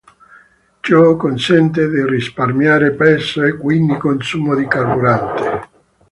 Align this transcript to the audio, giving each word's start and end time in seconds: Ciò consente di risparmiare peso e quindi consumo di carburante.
Ciò 0.79 1.15
consente 1.15 1.87
di 1.87 2.03
risparmiare 2.03 2.93
peso 2.93 3.43
e 3.43 3.55
quindi 3.55 3.97
consumo 3.97 4.55
di 4.55 4.67
carburante. 4.67 5.69